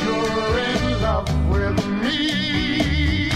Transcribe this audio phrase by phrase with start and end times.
[0.00, 3.30] you're in love with me.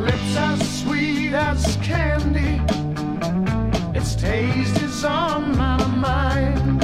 [0.00, 2.60] Lips as sweet as candy.
[3.98, 6.80] Its taste is on my mind.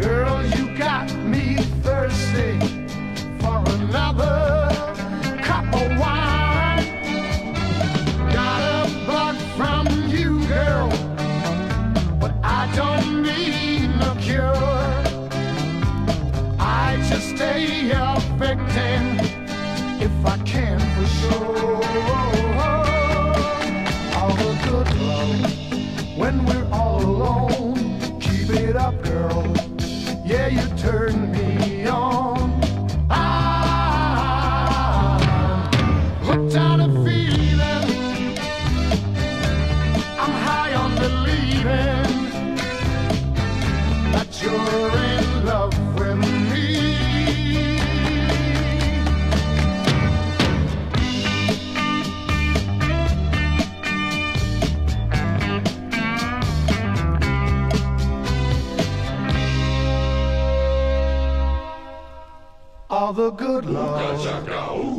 [0.00, 2.58] Girl, you got me thirsty
[3.40, 4.41] for another
[17.42, 19.02] stay a victim
[20.06, 21.82] if I can for sure.
[24.18, 27.98] All the good love when we're all alone.
[28.20, 29.42] Keep it up, girl.
[30.24, 32.31] Yeah, you turn me on.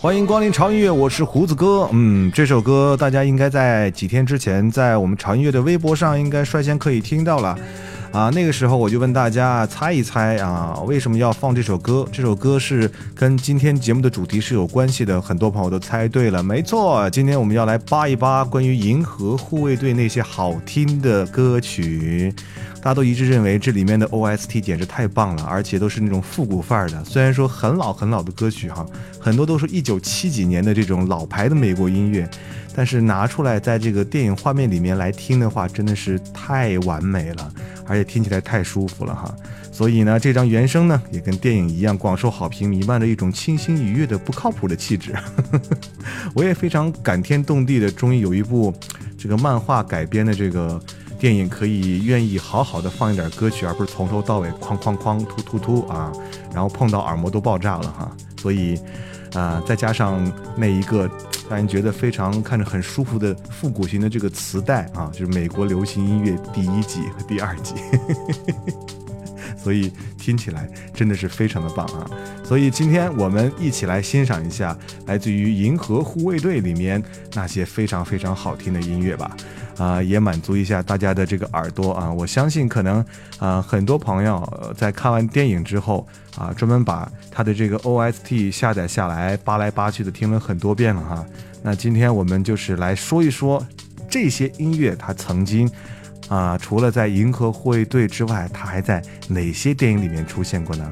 [0.00, 1.88] 欢迎光临潮音乐，我是胡子哥。
[1.90, 7.58] 嗯，这首歌大家应该在几天之前，在我们潮音乐的微博上应该率先可以听到了。
[8.12, 12.06] 啊，那个时候我就问大家猜一猜啊，为什么要放这首歌？
[12.12, 22.32] 这首歌是跟今天节目的主题是有关系的，很多朋友都猜对了，没错，今天我们要来扒一扒关于银河护卫队那些好听的歌曲。
[22.80, 27.04] 大家都一致认为这里面的 OST 简直太棒了，而且都是那种复古范儿的。
[27.04, 28.86] 虽然说很老很老的歌曲哈，
[29.20, 32.28] 很多都是一九七几年的这种老牌的美国音乐，
[32.74, 37.52] 但是拿出来在这个电影画面里面来听的话，真的是太完美了，
[37.86, 39.34] 而且听起来太舒服了哈。
[39.72, 45.12] 所以呢，这张原声呢也跟电影一样广受好评，弥漫着一种清新愉悦的不靠谱的气质。
[46.32, 48.72] 我也非常感天动地的，终于有一部
[49.18, 50.80] 这个漫画改编的这个。
[51.18, 56.12] 电影可以愿意好好的放一点歌曲，而不是从头到尾哐哐哐突突突啊，
[56.54, 58.10] 然后碰到耳膜都爆炸了哈。
[58.40, 58.78] 所以，
[59.34, 61.10] 啊、再加上那一个
[61.50, 67.74] 让人觉得非常看着很舒服的复古型的这个磁带啊，就是美国流行音乐第一季和第二季。
[69.56, 72.08] 所以听起来真的是非常的棒啊！
[72.44, 74.76] 所以今天我们一起来欣赏一下
[75.06, 77.02] 来自于《银河护卫队》里面
[77.34, 79.36] 那些非常非常好听的音乐吧。
[79.78, 82.12] 啊、也满足一下大家的这个耳朵啊！
[82.12, 83.02] 我相信可能
[83.38, 91.24] 啊、很多朋友、在看完电影之后啊，专门把他的这个 OST 下载下来，扒来扒去的听了很多遍了哈。
[91.62, 93.64] 那今天我们就是来说一说
[94.10, 95.70] 这些音乐，它曾经
[96.28, 100.90] 啊、除了在《银河护卫队》之外，它还在哪些电影里面出现过呢？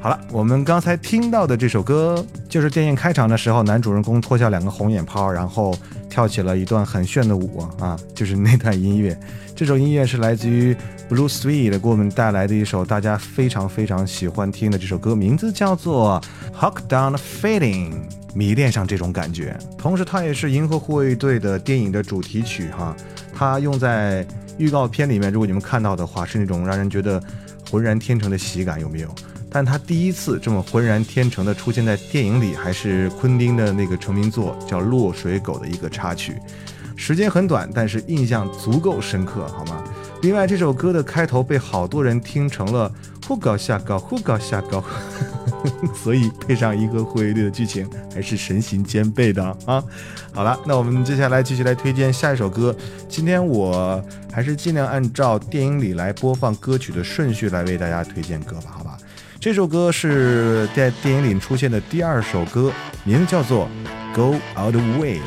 [0.00, 5.72] 好了，我们刚才听到的这首歌，就是电影开场的时候，男主人公脱下两个红眼泡，然后
[6.12, 9.18] 跳起了一段很炫的舞啊，就是那段音乐。
[9.56, 10.76] 这首音乐是来自于
[11.08, 16.20] Blue Sweet 给我们带来的一首大家非常非常喜欢听的这首歌，名字叫做
[16.54, 17.92] 《Hock Down Feeling》，
[18.34, 19.56] 迷恋上这种感觉。
[19.78, 22.94] 同时，它也是《银河护卫队》的电影的主题曲哈。
[23.34, 24.26] 它用在
[24.58, 27.18] 预告片里面，如果你们看到的话，是那种让人觉得
[27.70, 29.08] 浑然天成的喜感，有没有？
[29.52, 36.36] 但他第一次这么浑然天成的出现在电影里，还是昆汀的那个成名作叫《落水狗》的一个插曲，
[36.96, 39.84] 时间很短，但是印象足够深刻，好吗？
[40.22, 42.90] 另外，这首歌的开头被好多人听成了
[43.26, 44.82] 忽高下高，忽高下高，
[45.92, 49.82] 所以配上一个护卫队的剧情，还是神形兼备的啊！
[50.32, 52.74] 好了，那我们接下来继续来推荐下一首歌。
[53.08, 58.81] 今天我还是尽量按照电影里来播放歌曲的顺序来为大家推荐歌吧，好吧？
[59.42, 62.72] 这首歌是在电影里出现的第二首歌，
[63.02, 63.68] 名字叫做
[64.14, 65.18] 《Go Out of Way》。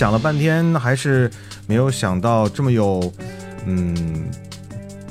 [0.00, 1.30] 想了半天，还是
[1.66, 3.12] 没有想到这么有，
[3.66, 4.30] 嗯，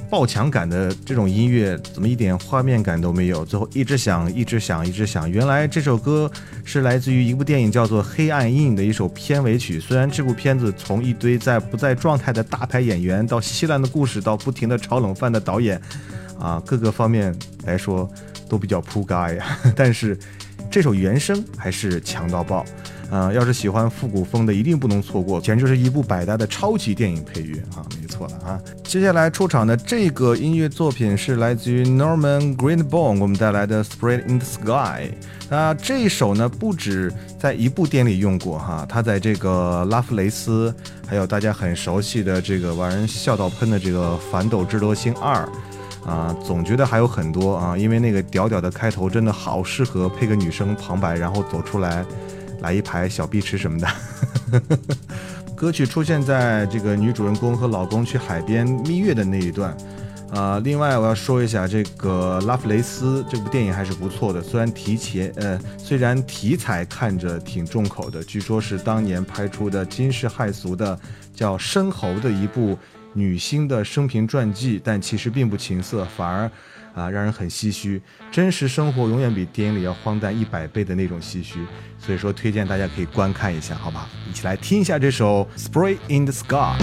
[0.10, 3.46] 爆强感的这种音乐，怎么一点画面感都没有？
[3.46, 5.30] 最后一直想，一直想，一直想。
[5.30, 6.32] 原来这首歌
[6.64, 9.80] 是来自于一部电影叫做《黑暗阴影》的一首片尾曲。
[9.80, 15.80] 虽然这部片子从一堆在不在状态的大牌演员，到稀烂的故事，到不停的炒冷饭的导演，
[16.40, 17.32] 啊，各个方面
[17.64, 18.12] 来说
[18.50, 20.18] 都比较扑街呀，但是
[20.72, 22.66] 这首原声还是强到爆。
[23.10, 27.82] 啊、要是喜欢复古风的，一定不能错过，简直就是一部百搭的超级电影配乐啊！
[28.00, 28.28] 没错。
[28.28, 28.62] 了啊。
[28.84, 35.08] 接下来出场的这个音乐作品是来自于 Norman Greenbaum 给我们带来的《Spread in the Sky》。
[35.50, 40.74] 那这一首呢，不止在一部电影里用过哈，它在这个拉夫雷斯，
[41.08, 45.44] 还有大家很熟悉的这个玩人笑到喷的这个《反斗智多星二》。
[46.10, 52.04] 啊，总觉得还有很多啊，因为那个屌屌的开头真的好适合配个女生旁白，然后走出来，
[52.62, 53.88] 来一排小碧池什么的。
[55.56, 59.76] 歌曲出现在这个女主人公和老公去海边蜜月的那一段。
[60.32, 70.98] 啊，另外我要说一下，这个《拉夫雷斯》这部电影还是不错的，虽然题前呃，虽然题材看着挺重口的，据说是当年拍出的惊世骇俗的
[71.34, 72.78] 叫《生猴》的一部。
[73.12, 76.50] 女星的生平传记，但其实并不情色，反而
[77.00, 78.02] 啊让人很唏嘘。
[78.32, 81.60] 真实生活永远比电影里要荒诞一百倍的那种唏嘘，
[81.98, 84.10] 所以说推荐大家可以观看一下，好吧？
[84.30, 86.76] 一起来听一下这首《Spray in the Sky》。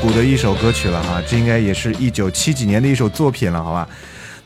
[0.00, 3.86] 古的一首歌曲了哈，这应该也是一九七几年的一首作品了，好吧？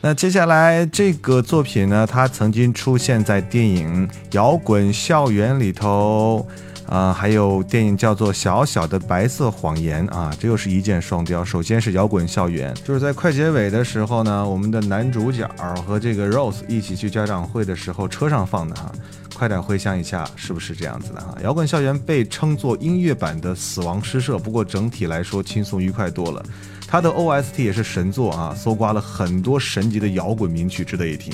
[0.01, 6.45] 那接下来这个作品呢，它曾经出现在电影《摇滚校园》里头，
[6.87, 11.43] 啊、还有电影叫做《小小的白色谎言》啊，这又是一箭双雕。
[11.43, 15.49] 首先是摇滚校园，就是在快结尾的时候呢，我们的男主角
[15.87, 18.91] 和这个 Rose 一起去家长会的时候，车上放的哈。
[19.35, 21.37] 快点回想一下，是不是这样子的哈？
[21.43, 26.43] 摇滚校园被称作音乐版的《死亡诗社》，不过整体来说轻松愉快多了。
[26.87, 31.33] 它的 OST 也是神作啊，搜刮了很多神级的摇滚名曲，值得一听。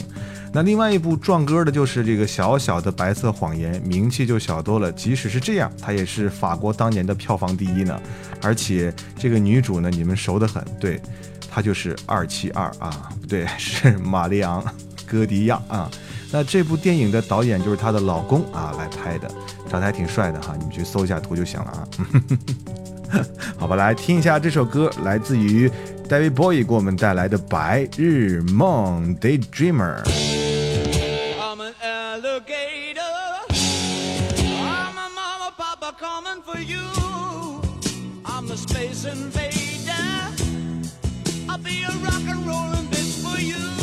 [0.51, 4.91] 那另外一部撞歌的就是这个小小的白色谎言，名气就小多了。
[4.91, 8.01] 即使是这样，它也是法国当年的票房第一呢。
[8.41, 10.99] 而且这个女主呢，你们熟得很，对，
[11.49, 14.63] 她就是二七二啊，不对，是玛丽昂·
[15.05, 15.91] 戈迪亚啊。
[16.31, 19.29] 那这部电影的导演就是她的老公啊来拍的，
[19.69, 21.87] 长得还挺帅的哈，你们去搜一下图就行了啊。
[23.57, 25.69] 好吧，来听一下这首歌，来自于
[26.07, 30.03] David Bowie 给我们带来的《白日梦》（Daydreamer）。
[31.37, 33.01] I'm an alligator.
[34.39, 36.79] I'm a mama, papa coming for you.
[38.23, 40.31] I'm the space invader.
[41.49, 43.80] I'll be a rock and rollin' bitch for you.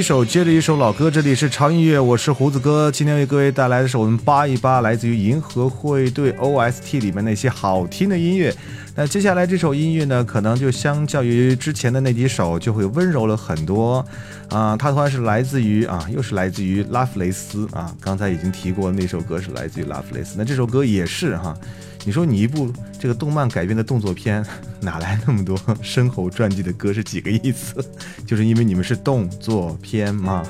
[0.00, 2.90] 一首接着一首老歌，这里是长音乐，我是胡子哥。
[2.90, 8.50] 今天为各位带来的是我们扒一扒来自于银河护卫队 OST 里面那些好听的音乐。
[8.94, 14.02] 那接下来这首音乐呢，可能就相较于之前的那几首就会温柔了很多
[14.48, 14.74] 啊。
[14.74, 17.94] 它同样是来自于啊，又是来自于拉夫雷斯啊。
[18.00, 21.54] 刚才已经提过那首歌是来自于拉夫雷斯，那这首歌也是哈。
[22.06, 24.42] 你说你一部这个动漫改编的动作片，
[24.80, 26.92] 哪来那么多 深厚传记的歌？
[26.92, 27.84] 是几个意思？
[28.26, 30.42] 就是因为你们是动作片嘛。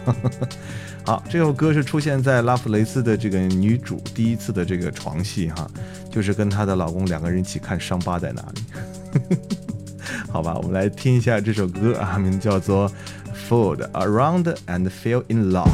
[1.05, 5.67] 好，这首歌是出现在拉夫雷斯的这个女主第一次的这个床戏哈，
[6.11, 8.63] 就是跟她的老公两个人一起看伤疤在哪里。
[10.29, 12.89] 好吧，我们来听一下这首歌啊，名字叫做
[13.49, 15.65] 《Food Around and Fell in Love》。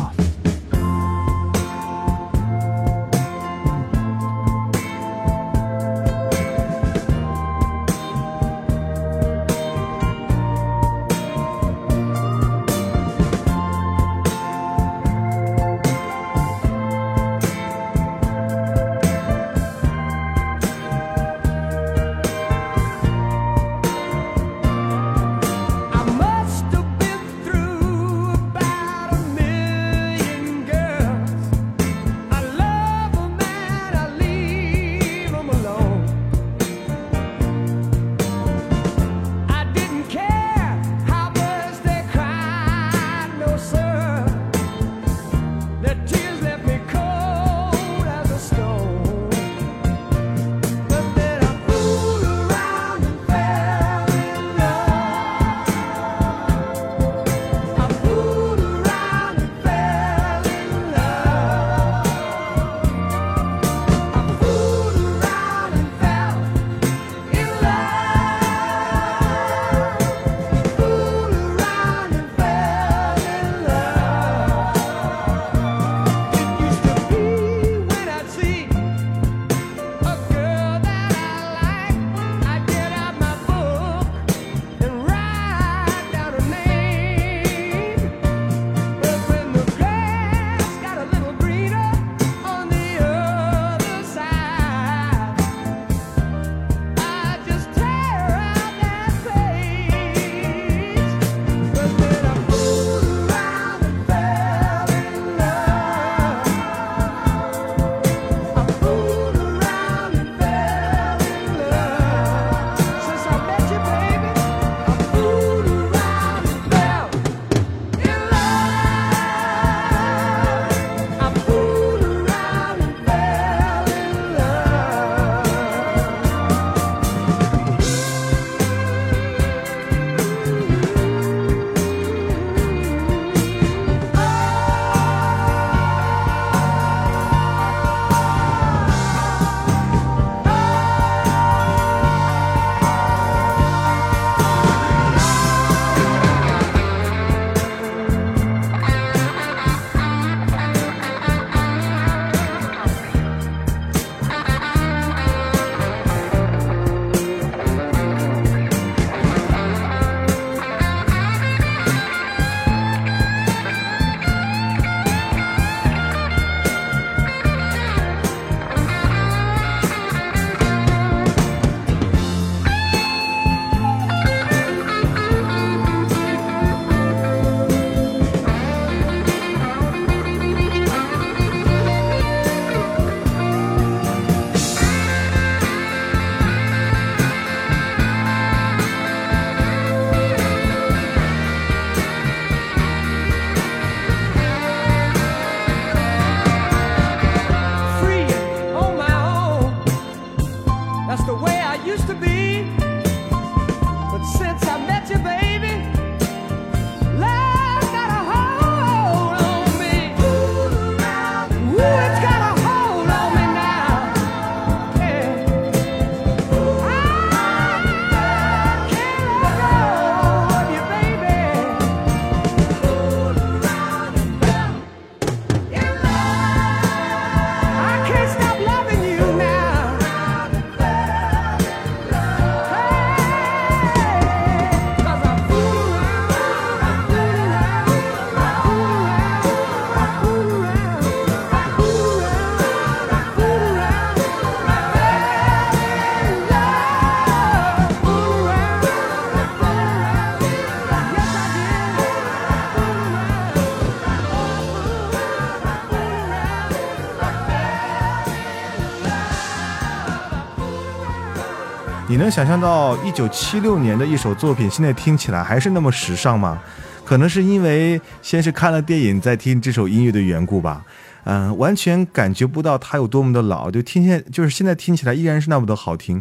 [262.26, 266.60] 能想象到一九七六年的一首作品，现在听起来还是那么时尚吗？
[267.04, 270.84] 可能是因为先是看了电影，再听这首音乐的缘故吧。
[271.22, 276.20] 嗯、完全感觉不到它有多么的老，就听现就是现在听起来依然是那么的好听。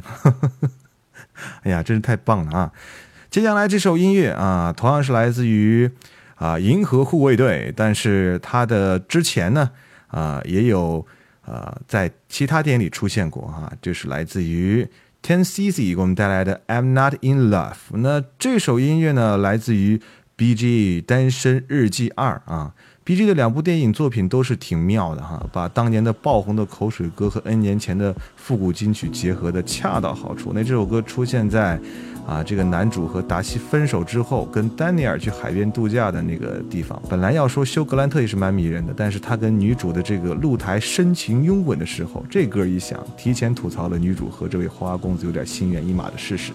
[1.63, 2.72] 哎呀，真是太棒了啊！
[3.32, 5.89] 接下来这首音乐啊，同样是来自于
[6.36, 9.72] 啊银河护卫队，但是它的之前呢
[10.10, 11.04] 啊也有
[11.48, 14.88] 呃在其他电影里出现过哈、就是来自于
[15.26, 17.74] Ten CC 给我们带来的《I'm Not in Love》。
[17.94, 20.00] 那这首音乐呢，来自于
[20.36, 21.02] B.G.
[21.02, 22.76] 单身日记二啊。
[23.04, 23.26] B.G.
[23.26, 30.52] 的两部电影作品都是挺妙的哈，把当年的爆红的口水歌和 N 年前的复古金曲结合的恰到好处。
[30.54, 31.80] 那这首歌出现在
[32.28, 37.00] 啊这个男主和达西分手之后，跟丹尼尔去海边度假的那个地方。
[37.10, 46.52] 本来要说休格兰特也是蛮迷人的，但是他跟女主的这个露台深情拥吻的时候，这歌一响，提前吐槽了女主和这位花花公子有点心猿意马的事实。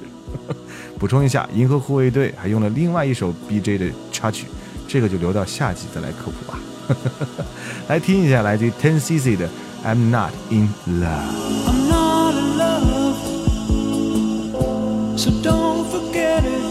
[0.99, 4.47] 补充一下，银河护卫队还用了另外一首 B.J 的插曲，
[4.89, 6.59] 这个就留到下集再来科普吧。
[7.89, 9.49] 来听一下来自 Ten CC 的
[9.85, 10.69] 《I'm Not in
[11.01, 11.69] Love》。
[15.21, 16.63] So don't forget it.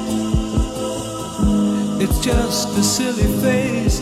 [2.02, 4.02] It's just a silly phase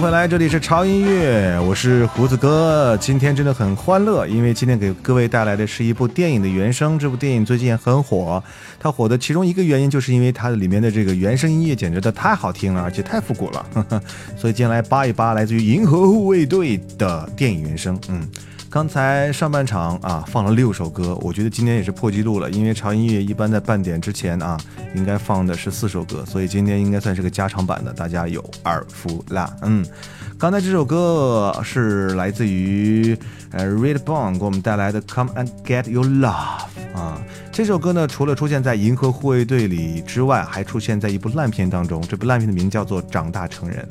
[0.00, 2.96] 回来，这里是超音乐，我是胡子哥。
[3.00, 6.96] 今天真的很欢乐，因为今天给各位带来的是一部电影的原声。
[6.96, 8.40] 这部电影最近很火，
[8.78, 13.66] 它火的其中一个原因就是因为它的里面的这个原声音乐简直的太好听了，而且太复古了。
[13.74, 14.00] 呵呵
[14.36, 17.98] 所以今天来扒一扒来自于《银河护卫队》的电影原声。
[18.08, 18.28] 嗯。
[18.70, 24.58] 刚才上半场啊放了六首歌，我觉得今天也是破纪录了，因为潮音乐一般在半点之前啊
[24.94, 29.56] 应该放的是四首歌，所以今天应该算是个加长版的，大家有耳福啦。
[29.62, 29.84] 嗯，
[30.38, 33.18] 刚才这首歌是来自于
[33.50, 36.60] 呃 Redbone 给我们带来的《Come and Get Your Love》
[36.96, 37.20] 啊，
[37.50, 43.84] 这首歌呢除了出现在《银河护卫队》里之外，还出现在一部烂片当中，这部烂片的名字叫做《长大成人》。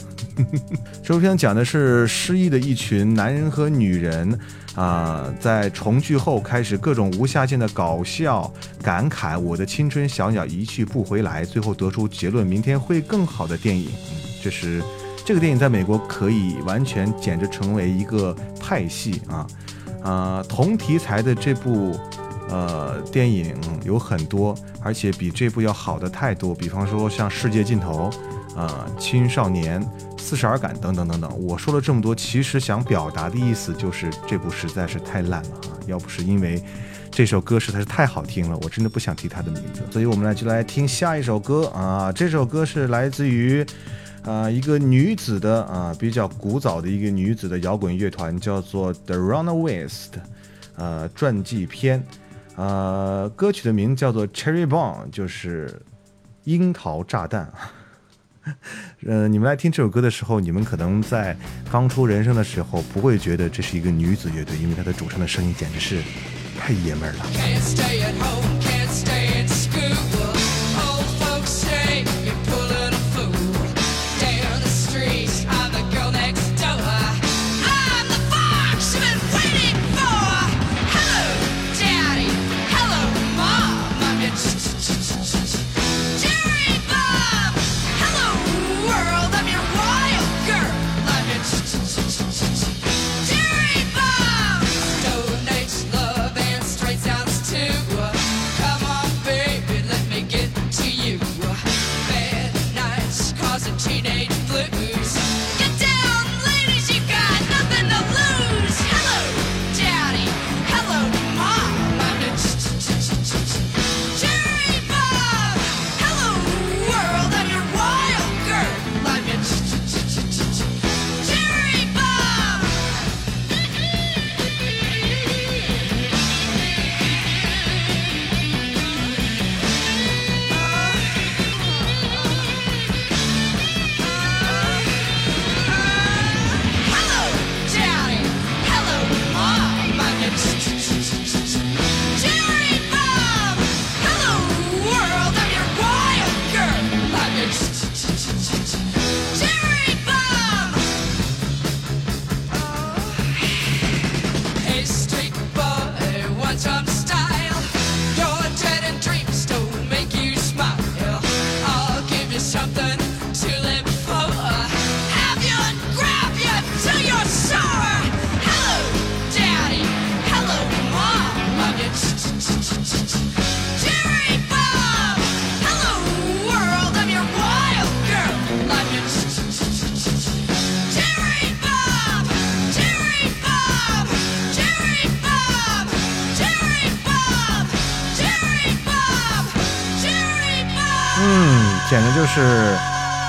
[1.04, 4.40] 这部片讲的是失忆的一群男人和女人，
[4.74, 8.50] 啊、在重聚后开始各种无下限的搞笑
[8.82, 13.90] 感慨，我的青春小鸟一去不回来，最后得出结论，明天会更好的电影。
[13.90, 14.82] 嗯，这是
[15.28, 19.46] 这个电影在美国可以完全简直成为一个派系啊，
[20.02, 22.00] 啊、同题材的这部。
[22.50, 23.54] 呃，电影
[23.84, 26.56] 有很多，而且比这部要好的太多。
[26.56, 28.10] 比方说像《世界尽头》
[28.58, 29.86] 啊、青少年、
[30.18, 31.46] 四十而感》等等等等。
[31.46, 35.76] 我说了这么多，其实想表达的意思就是这部实在是太烂了啊！
[35.88, 36.64] 要不是因为
[37.12, 39.82] 这首歌实在是太好听了，我真的不想提它的名字。
[39.92, 43.66] 所以我们来就来听下一首歌啊，这首歌是来自于。
[44.24, 50.22] 啊，一个女子的啊，比较古早的一个女子的摇滚乐团，叫做 The Runaways 的，
[50.76, 52.04] 呃，传记片，
[52.56, 55.82] 呃，歌曲的名叫做 Cherry Bomb，就是
[56.44, 57.52] 樱桃炸弹。
[59.06, 61.36] 呃，你们来听这首歌的时候，你们可能在
[61.70, 66.02] 刚出人生的时候不会觉得这是一个女子乐队，因为它的主唱的声音简直是
[66.58, 68.57] 太爷们儿了。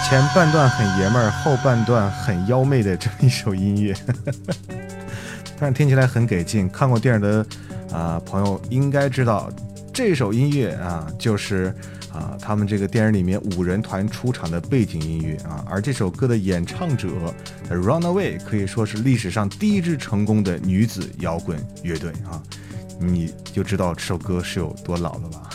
[0.09, 3.95] 前半段很爷们儿，后半段很妖媚的这么一首音乐，
[5.61, 6.67] 但是听起来很给劲。
[6.71, 7.47] 看过电影的
[7.93, 9.51] 啊、朋友应该知道，
[9.93, 11.75] 这首音乐啊就是
[12.11, 17.09] 啊他们这个电影里面五人团出场的背景音乐啊，而这首歌的演唱者
[17.69, 22.43] Runaway 可以说是历史上第一支成功的女子摇滚乐队啊，
[22.99, 25.51] 你就知道这首歌是有多老了吧。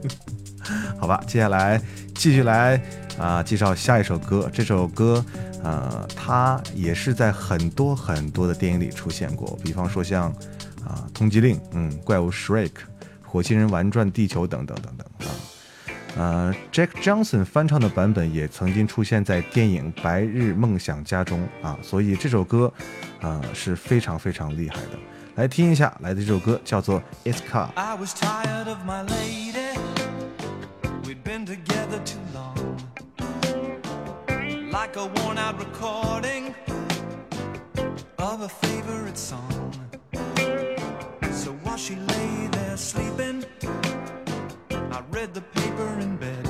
[1.00, 1.80] 好吧，接下来
[2.14, 2.78] 继续来
[3.18, 4.50] 啊、介绍下一首歌。
[4.52, 5.24] 这首歌，
[5.62, 10.32] 呃，它也是在很多很多的电影里出现过，比方说像
[10.84, 12.72] 啊、通缉令》、嗯，怪物 Shrek、
[13.24, 15.30] 火星人玩转地球等等等等啊。
[16.14, 22.70] 呃，Jack Johnson 翻唱的版本也曾经出现在电影《白日梦想家》中啊，所以这首歌
[23.20, 24.98] 啊、是非常非常厉害的。
[25.36, 27.00] 来听一下，来自这首歌叫做
[27.32, 27.68] 《It's Car》。
[34.72, 36.54] Like a worn out recording
[38.18, 39.70] of a favorite song.
[41.30, 43.44] So while she lay there sleeping,
[44.72, 46.48] I read the paper in bed.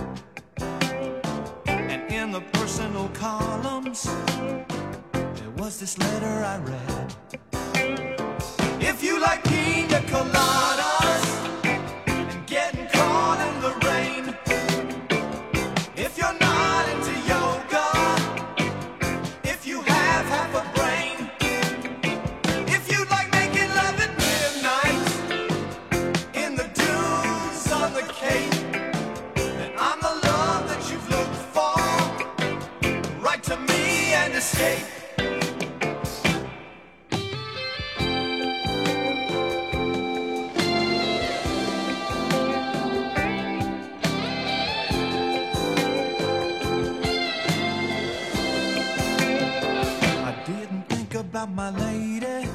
[1.67, 4.05] And in the personal columns,
[5.13, 7.15] there was this letter I read.
[8.81, 10.92] If you like pina coladas
[51.43, 52.49] about my lady.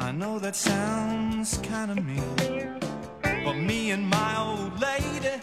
[0.00, 2.80] I know that sounds kinda mean.
[3.44, 5.36] But me and my old lady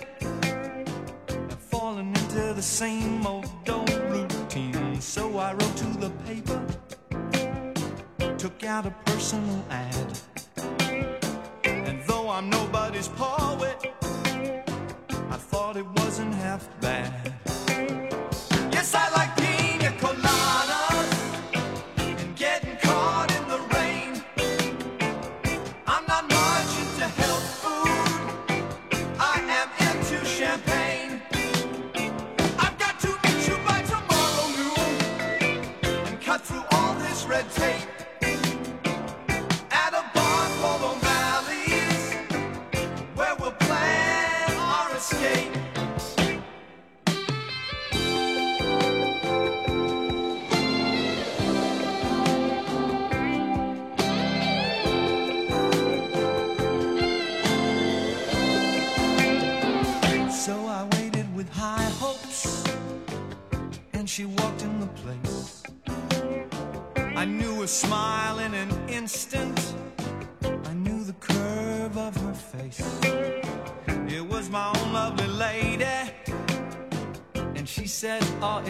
[1.30, 5.00] have fallen into the same old old routine.
[5.00, 6.60] So I wrote to the paper,
[8.38, 10.20] took out a personal ad.
[11.64, 13.78] And though I'm nobody's poet,
[15.36, 17.34] I thought it wasn't half bad.
[18.74, 19.47] Yes, I like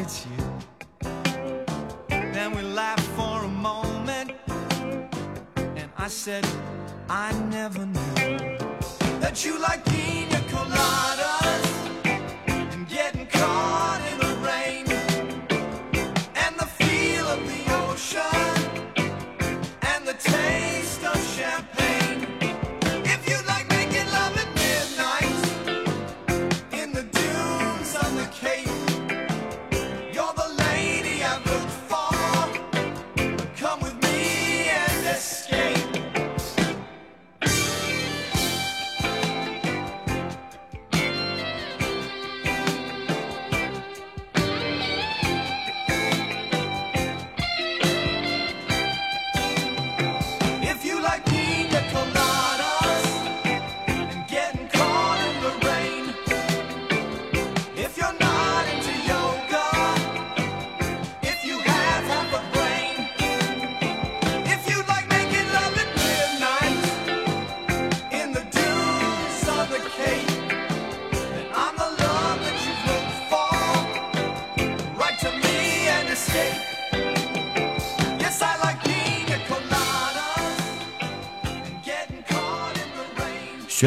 [0.07, 0.46] 起。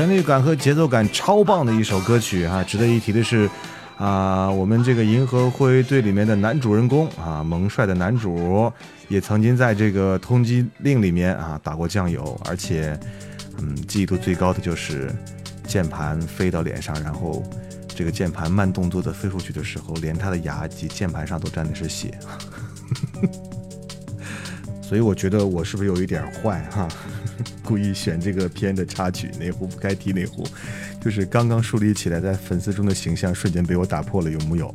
[0.00, 3.46] 旋律感和节奏感超棒的一首歌曲哈、值得一提的是，
[3.98, 8.72] 啊、我们这个银河护卫队里面的男主人公啊，萌帅的男主，
[9.08, 12.98] 也曾经在这个通缉令里面啊打过酱油，而且，
[13.58, 15.14] 嗯，记忆度最高的就是
[15.66, 17.44] 键盘飞到脸上，然后
[17.86, 22.18] 这个键盘慢动作的飞出去的时候，连他的牙及键盘上都沾的是血。
[24.80, 26.88] 所以我觉得我是不是有一点坏哈？
[27.70, 30.44] 故意选这个片的插曲，哪壶不该提哪壶，
[31.00, 34.74] 就是刚刚树立起来在粉丝中的形象瞬间被我打破了，有木有？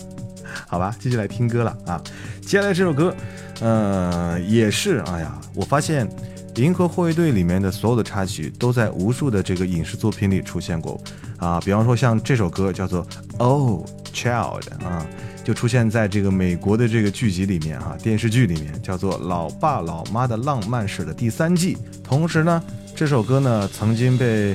[0.68, 2.02] 好吧，接下来听歌了啊！
[2.42, 3.16] 接下来这首歌，
[3.60, 6.06] 呃，也是，哎呀，我发现
[6.60, 11.00] 《银河护卫队》里面的所有的插曲都在无数的这个影视作品里出现过
[11.38, 13.02] 啊，比方说像这首歌叫做
[13.38, 13.82] 《Oh
[14.12, 15.06] Child》啊，
[15.46, 21.78] 就出现在这个美国的这个剧集里面啊，电视剧里面叫做《老爸老妈的浪漫史》的第三季。
[22.02, 22.60] 同时呢，
[22.96, 24.52] 这首歌呢曾经被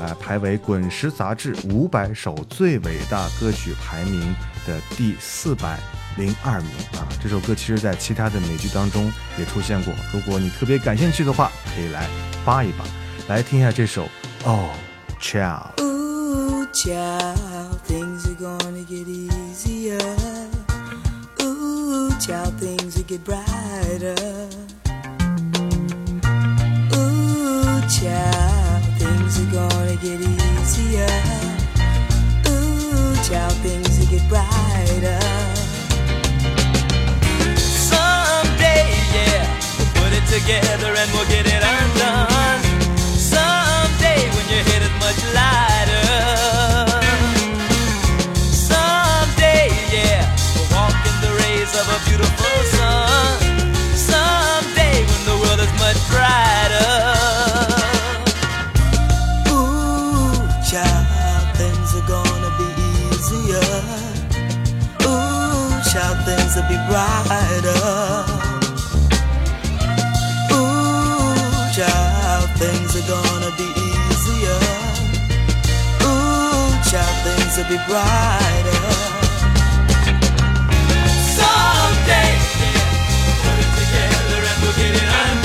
[0.00, 4.20] 啊、排为《滚石》杂志五百首最伟大歌曲排名
[4.66, 5.78] 的第四百
[6.16, 7.06] 零二名啊。
[7.22, 12.08] 这首歌其实在其他的美剧当中也出现过，如果你特别感兴趣的话，可以来
[12.44, 12.84] 扒一扒，
[13.28, 14.06] 来听一下这首
[14.44, 14.70] 《Oh
[15.20, 15.76] Child》。
[16.34, 19.06] Ooh, child, things are gonna get
[23.18, 24.48] get brighter.
[26.96, 31.12] Ooh, child, things are gonna get easier.
[32.48, 35.20] Ooh, child, things will get brighter.
[37.58, 39.44] Someday, yeah,
[39.76, 42.62] we'll put it together and we'll get it undone.
[43.18, 45.71] Someday, when your head is much lighter.
[66.62, 68.24] Child, be brighter.
[70.52, 74.60] Ooh, child, things are gonna be easier.
[76.02, 78.82] Ooh, child, things will be brighter.
[81.36, 82.90] Someday, yeah,
[83.42, 85.41] put it together and we'll get it undone.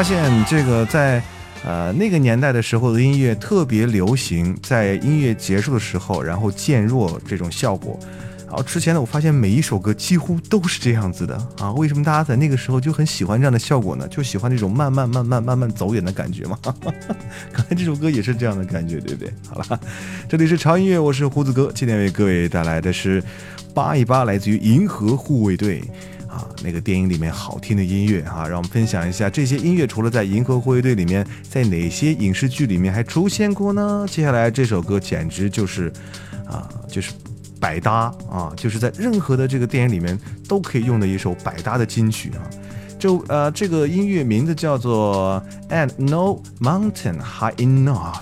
[0.00, 1.22] 发现这个在
[1.62, 8.00] 呃那个年代的时候的音乐特别流行，在音乐结束的时候，然后渐弱这种效果。
[8.46, 11.70] 然后之前呢，我发现每一首歌几乎都是这样子的啊。
[11.72, 14.08] 为什么大家在那个时候就很喜欢这样的效果呢？
[14.08, 16.58] 就喜欢那种慢慢慢慢慢慢走远的感觉嘛。
[17.52, 19.30] 刚才这首歌也是这样的感觉，对不对？
[19.50, 19.80] 好了，
[20.30, 23.22] 这里是潮音乐，我是胡子哥，今天为各位带来的是
[23.74, 25.82] 扒一扒来自于银河护卫队。
[26.30, 34.06] 啊，那个电影里面好听的音乐啊，让我们分享一下这些音乐除了在《银河护卫队》里面，在哪些影视剧里面还出现过呢？
[34.08, 35.92] 接下来这首歌简直就是，
[36.46, 37.10] 啊，就是
[37.58, 40.16] 百搭啊，就是在任何的这个电影里面
[40.48, 42.46] 都可以用的一首百搭的金曲啊。
[42.96, 45.42] 就呃，这个音乐名字叫做
[45.74, 48.20] 《And No Mountain High Enough》，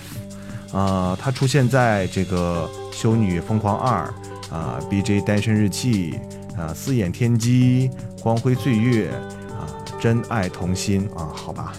[0.75, 4.11] 啊，它出现在这个《修女疯狂二》
[4.55, 6.13] 啊，《BJ 单身日记》
[6.59, 7.89] 啊，《四眼天机》
[8.21, 9.09] 《光辉岁月》
[9.53, 9.65] 啊，
[10.01, 11.73] 《真爱同心》啊，好吧，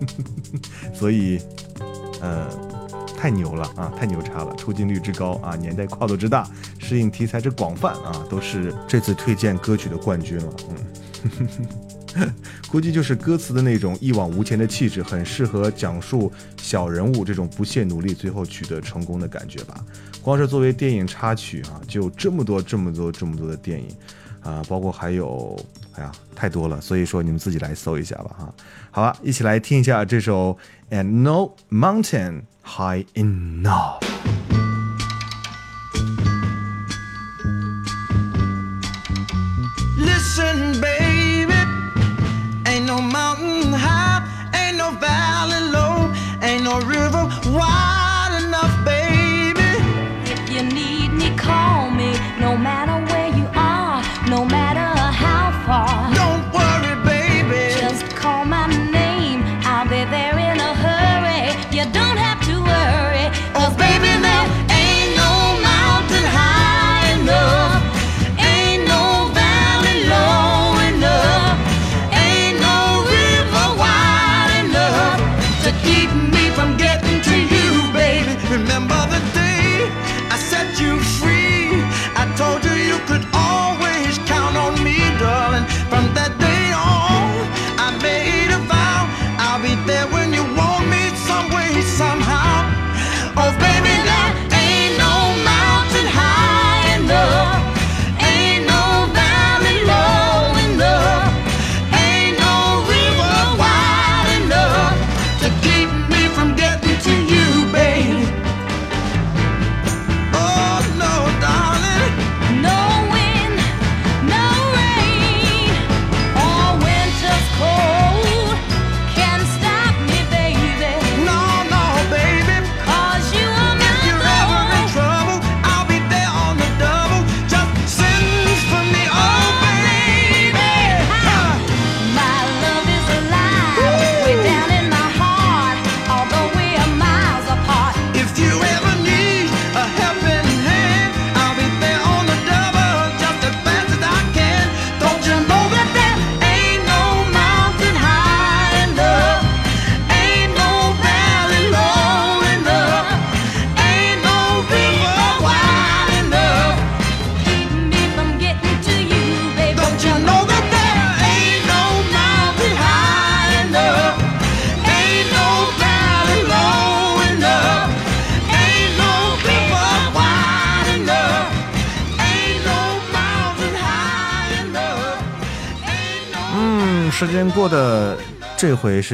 [0.92, 1.40] 所以
[2.20, 2.46] 呃，
[3.16, 6.46] 太牛了啊，太牛叉了，出镜率之高啊，年代跨度之大，
[6.78, 11.68] 适应题材之广泛啊，都是这次推荐歌曲的冠军了，嗯。
[12.68, 19.74] 估计就是歌词的那种一往无前的气质，很适合讲述小人物这种不懈努力，最后取得成功的感觉吧。
[20.22, 23.88] 光是作为电影插曲啊，就有这么多、这么多、这么多的电影
[24.42, 25.58] 啊，包括还有，
[25.94, 26.80] 哎呀，太多了。
[26.80, 28.54] 所以说你们自己来搜一下吧，哈。
[28.90, 30.58] 好吧，一起来听一下这首
[30.94, 34.00] 《And No Mountain High Enough》。
[39.98, 40.99] Listen, baby,
[46.70, 47.99] or river wide.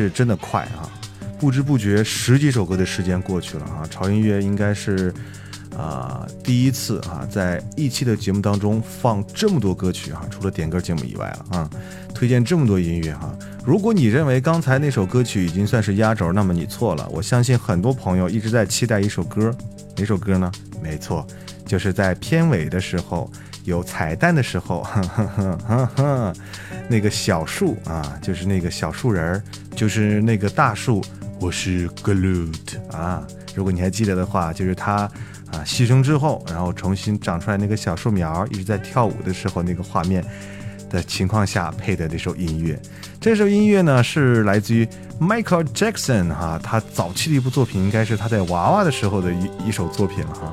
[0.03, 0.85] 是真的快啊，
[1.39, 3.87] 不知不觉十几首歌的时间过去了啊。
[3.91, 5.13] 潮音乐应该是
[5.75, 11.71] 啊、第一次啊，在一期的节目当中放这么多歌曲啊，除了点歌节目以外了啊，
[12.15, 13.35] 推荐这么多音乐哈、
[13.65, 17.07] 如果你认为刚才那首歌曲已经算是压轴，那么你错了。
[17.11, 19.55] 我相信很多朋友一直在期待一首歌，
[19.97, 20.51] 哪首歌呢？
[20.83, 21.27] 没错，
[21.67, 23.31] 就是在片尾的时候
[23.65, 26.33] 有彩蛋的时候，呵呵呵呵呵，
[26.89, 29.43] 那个小树啊，就是那个小树人儿，
[29.77, 31.03] 就是那个大树，
[31.39, 33.23] 我是 Glut 啊。
[33.55, 35.03] 如果你还记得的话，就是他
[35.53, 40.25] 啊牺牲之后，然后重新长出来那个小树苗，一直在跳舞的时候那个画面
[40.89, 42.81] 的情况下配的这首音乐。
[43.21, 44.89] 这首音乐呢是来自于
[45.21, 50.53] Michael Jackson 哈、他早期的一部作品，应该是他在娃娃的时候的一一首作品了哈。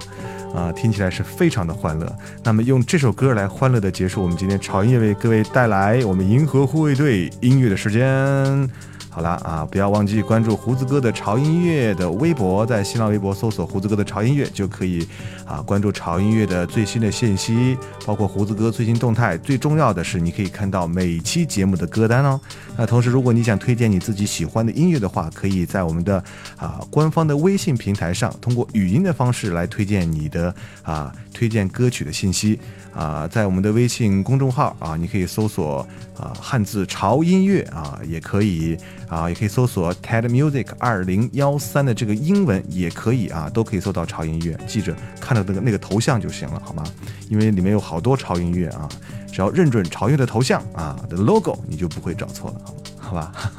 [0.53, 2.13] 啊，听起来是非常的欢乐。
[2.43, 8.69] 那么用这首歌来欢乐的结束我们今天潮音乐为各位带来我们银河护卫队音乐的时间。
[9.13, 15.07] 好了啊，不要忘记关注胡子哥的潮音乐的微博，在新浪微博搜索胡子哥的潮音乐就可以
[15.45, 19.37] 啊关注潮音乐的最新的信息，包括胡子哥最新动态。
[19.37, 22.41] 最重要的是，你可以看到每期节目的歌单哦。
[22.75, 26.17] 那同时，如果你想推荐你自己喜欢的音乐的话，可以在我们的
[26.57, 32.59] 啊官方的微信平台上，通过语音的方式来推荐你的啊推荐歌曲的信息
[32.95, 35.87] 啊，在我们的微信公众号啊，你可以搜索
[36.17, 38.75] 啊汉字潮音乐啊，也可以
[39.13, 44.57] 啊，也可以搜索 TED Music 二零幺三的这个英文也可以啊，都可以搜到潮音乐。
[44.67, 46.83] 记着看到那个那个头像就行了，好吗？
[47.29, 48.89] 因为里面有好多潮音乐啊，
[49.31, 52.61] 只要认准潮音乐的头像啊的 logo，你就不会找错了，
[52.97, 53.31] 好吗？
[53.37, 53.55] 好吧，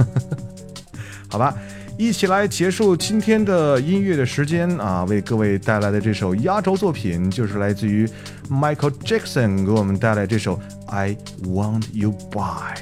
[1.30, 1.55] 好吧。
[1.96, 5.05] 一起来结束今天的音乐的时间啊！
[5.05, 8.05] 为各位带来的这首压轴作品，就是来自于
[8.50, 10.57] Michael Jackson 给我们带来这首
[10.88, 12.78] 《I Want You Back》。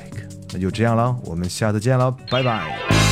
[0.52, 3.11] 那就这样了，我们下次见了，拜拜。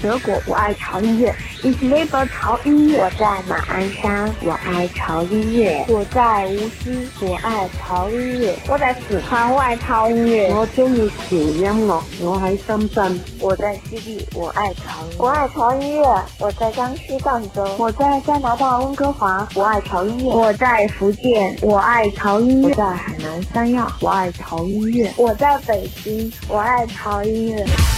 [0.00, 1.34] 德国，我爱潮音乐。
[1.62, 3.00] Ich liebe 潮音乐。
[3.00, 5.84] 我在马鞍山，我爱潮音乐。
[5.88, 8.52] 我在无锡，我爱潮音樂。
[8.68, 10.54] 我在四川，我愛潮音樂。
[10.54, 13.20] 我中意潮音樂，我喺深圳。
[13.40, 15.04] 我在西遞，我愛潮。
[15.18, 16.20] 我愛潮音樂。
[16.38, 17.68] 我在江西赣州。
[17.76, 20.28] 我在加拿大温哥華，我愛潮音樂。
[20.28, 22.68] 我在福建，我愛潮音樂。
[22.68, 25.10] 我在海南三亚，我愛潮音樂。
[25.16, 27.97] 我在北京，我愛潮音樂。